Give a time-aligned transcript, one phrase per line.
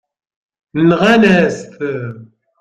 [0.89, 1.69] Nɣan-as-t.